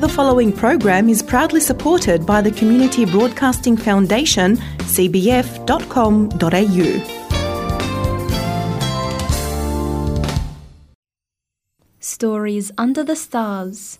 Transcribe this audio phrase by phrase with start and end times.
[0.00, 4.56] The following program is proudly supported by the Community Broadcasting Foundation,
[4.96, 6.30] cbf.com.au.
[12.00, 13.98] Stories Under the Stars.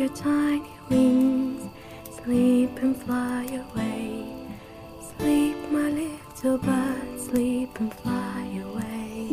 [0.00, 1.68] Your tiny wings,
[2.24, 4.24] sleep and fly away.
[5.18, 9.28] Sleep, my little bird, sleep and fly away.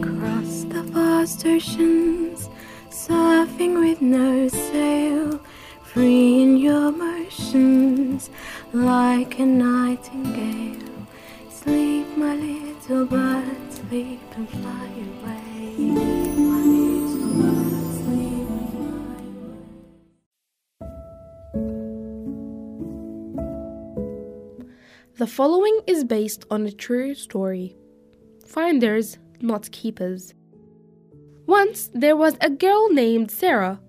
[0.00, 2.48] Across the vast oceans,
[2.88, 5.38] surfing with no sail,
[5.82, 8.30] free in your motions,
[8.72, 10.96] like a nightingale.
[11.50, 15.17] Sleep, my little bird, sleep and fly away.
[25.18, 27.74] The following is based on a true story.
[28.46, 30.32] Finders, not keepers.
[31.44, 33.80] Once there was a girl named Sarah,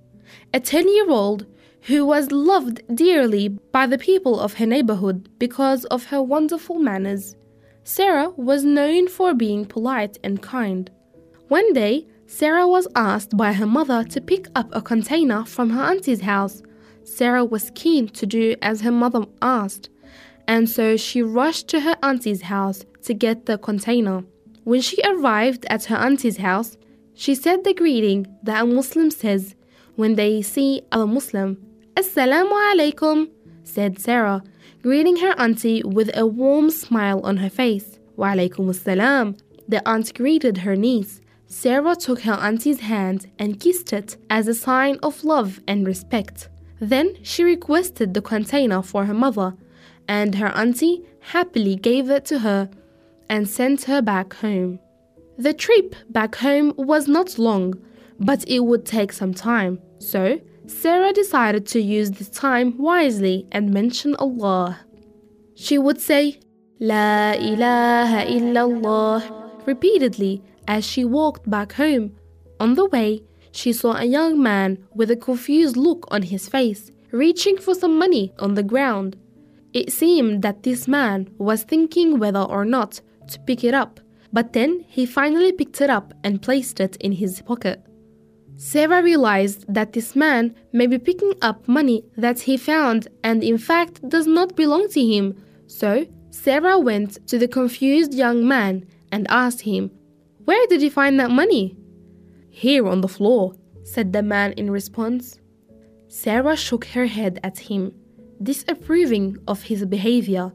[0.56, 1.46] a 10 year old
[1.82, 7.36] who was loved dearly by the people of her neighborhood because of her wonderful manners.
[7.84, 10.90] Sarah was known for being polite and kind.
[11.48, 15.84] One day, Sarah was asked by her mother to pick up a container from her
[15.84, 16.64] auntie's house.
[17.04, 19.90] Sarah was keen to do as her mother asked,
[20.50, 24.23] and so she rushed to her auntie's house to get the container.
[24.64, 26.75] When she arrived at her auntie's house,
[27.14, 29.55] she said the greeting that a Muslim says
[29.95, 31.58] when they see a Muslim.
[31.95, 33.30] Assalamu alaikum,
[33.64, 34.42] said Sarah,
[34.81, 37.99] greeting her auntie with a warm smile on her face.
[38.15, 39.39] Wa alaikum assalam.
[39.67, 41.21] The aunt greeted her niece.
[41.45, 46.49] Sarah took her auntie's hand and kissed it as a sign of love and respect.
[46.80, 49.54] Then she requested the container for her mother,
[50.09, 52.70] and her auntie happily gave it to her
[53.30, 54.80] and sent her back home.
[55.37, 57.75] The trip back home was not long,
[58.20, 59.80] but it would take some time.
[59.99, 64.80] So, Sarah decided to use the time wisely and mention Allah.
[65.55, 66.39] She would say,
[66.80, 72.15] La ilaha illallah, repeatedly as she walked back home.
[72.59, 76.91] On the way, she saw a young man with a confused look on his face,
[77.11, 79.15] reaching for some money on the ground.
[79.74, 84.00] It seemed that this man was thinking whether or not to pick it up,
[84.34, 87.84] but then he finally picked it up and placed it in his pocket.
[88.56, 93.58] Sarah realized that this man may be picking up money that he found and in
[93.58, 95.42] fact does not belong to him.
[95.68, 99.92] So Sarah went to the confused young man and asked him,
[100.44, 101.78] Where did you find that money?
[102.50, 105.40] Here on the floor, said the man in response.
[106.10, 107.94] Sarah shook her head at him,
[108.42, 110.52] disapproving of his behavior.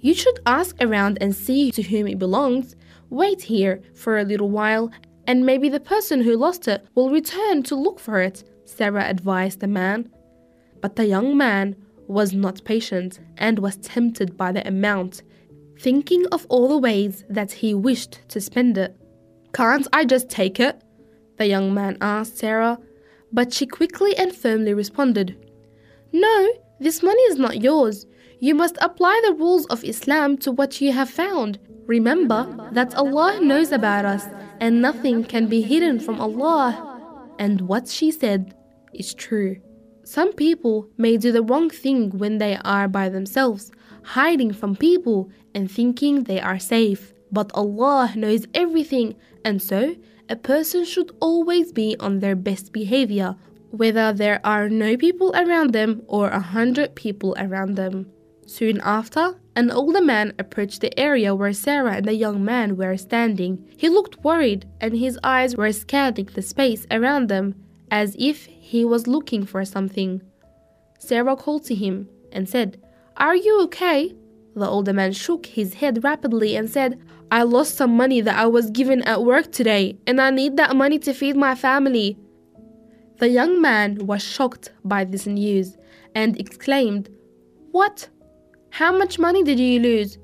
[0.00, 2.76] You should ask around and see to whom it belongs.
[3.10, 4.90] Wait here for a little while,
[5.26, 9.60] and maybe the person who lost it will return to look for it, Sarah advised
[9.60, 10.10] the man.
[10.80, 11.76] But the young man
[12.06, 15.22] was not patient and was tempted by the amount,
[15.78, 18.96] thinking of all the ways that he wished to spend it.
[19.52, 20.82] Can't I just take it?
[21.36, 22.78] The young man asked Sarah,
[23.32, 25.36] but she quickly and firmly responded,
[26.12, 28.06] No, this money is not yours.
[28.40, 31.58] You must apply the rules of Islam to what you have found.
[31.86, 34.24] Remember that Allah knows about us
[34.60, 37.34] and nothing can be hidden from Allah.
[37.38, 38.54] And what she said
[38.94, 39.56] is true.
[40.04, 43.70] Some people may do the wrong thing when they are by themselves,
[44.02, 47.12] hiding from people and thinking they are safe.
[47.30, 49.14] But Allah knows everything,
[49.44, 49.96] and so
[50.28, 53.36] a person should always be on their best behavior,
[53.70, 58.10] whether there are no people around them or a hundred people around them.
[58.46, 62.96] Soon after, an older man approached the area where Sarah and the young man were
[62.96, 63.64] standing.
[63.76, 67.54] He looked worried, and his eyes were scanning the space around them
[67.90, 70.22] as if he was looking for something.
[70.98, 72.80] Sarah called to him and said,
[73.16, 74.14] Are you okay?
[74.54, 77.00] The older man shook his head rapidly and said,
[77.30, 80.74] I lost some money that I was given at work today, and I need that
[80.74, 82.18] money to feed my family.
[83.20, 85.76] The young man was shocked by this news
[86.14, 87.10] and exclaimed,
[87.70, 88.08] What?
[88.70, 90.16] How much money did you lose?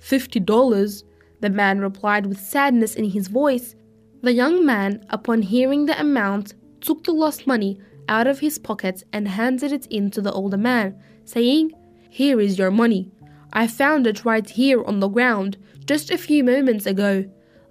[0.00, 1.02] Fifty dollars,
[1.40, 3.74] the man replied with sadness in his voice.
[4.20, 6.52] The young man, upon hearing the amount,
[6.82, 10.58] took the lost money out of his pocket and handed it in to the older
[10.58, 11.72] man, saying,
[12.10, 13.10] Here is your money.
[13.54, 15.56] I found it right here on the ground
[15.86, 17.24] just a few moments ago.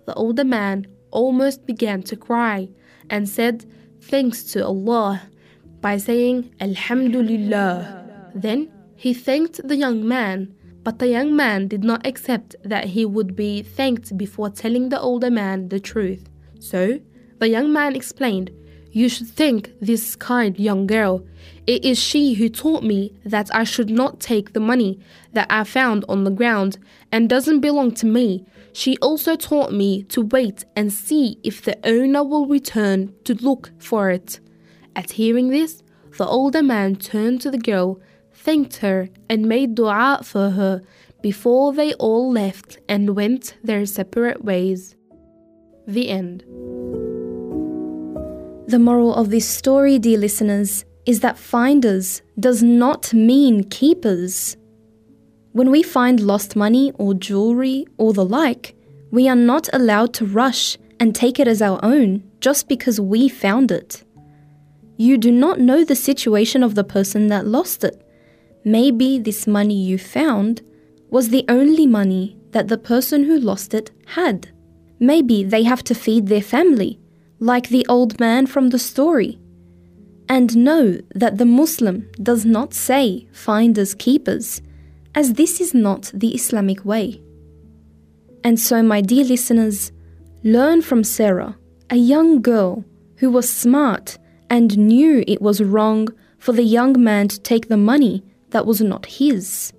[0.08, 2.70] The older man almost began to cry
[3.12, 3.66] and said,
[4.02, 5.22] Thanks to Allah,
[5.82, 8.32] by saying, Alhamdulillah.
[8.36, 10.54] Then he thanked the young man,
[10.84, 15.00] but the young man did not accept that he would be thanked before telling the
[15.00, 16.30] older man the truth.
[16.60, 17.00] So
[17.40, 18.52] the young man explained,
[19.00, 21.26] You should thank this kind young girl.
[21.66, 25.00] It is she who taught me that I should not take the money
[25.32, 26.78] that I found on the ground
[27.10, 28.46] and doesn't belong to me.
[28.74, 33.72] She also taught me to wait and see if the owner will return to look
[33.80, 34.42] for it.
[34.98, 35.82] At hearing this,
[36.18, 38.02] the older man turned to the girl,
[38.34, 40.82] thanked her, and made dua for her
[41.22, 44.98] before they all left and went their separate ways.
[45.88, 46.44] The end.
[48.70, 54.58] The moral of this story, dear listeners, is that finders does not mean keepers.
[55.54, 58.76] When we find lost money or jewelry or the like,
[59.10, 63.28] we are not allowed to rush and take it as our own just because we
[63.28, 64.04] found it.
[64.98, 68.00] You do not know the situation of the person that lost it.
[68.64, 70.62] Maybe this money you found
[71.10, 74.52] was the only money that the person who lost it had.
[75.00, 77.00] Maybe they have to feed their family,
[77.40, 79.40] like the old man from the story.
[80.28, 84.62] And know that the Muslim does not say finders keepers
[85.16, 87.22] as this is not the Islamic way.
[88.44, 89.92] And so, my dear listeners,
[90.44, 91.58] learn from Sarah,
[91.90, 92.86] a young girl
[93.18, 94.18] who was smart
[94.50, 96.08] and knew it was wrong
[96.38, 99.74] for the young man to take the money that was not his.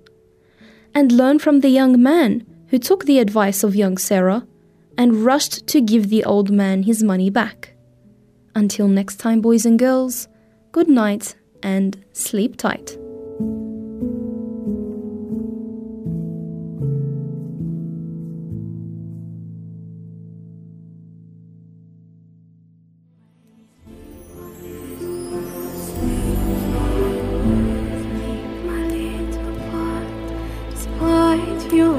[0.93, 4.45] And learn from the young man who took the advice of young Sarah
[4.97, 7.73] and rushed to give the old man his money back.
[8.55, 10.27] Until next time, boys and girls,
[10.71, 12.97] good night and sleep tight.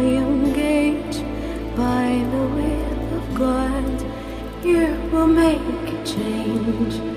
[0.03, 0.12] my
[5.27, 7.12] make a change.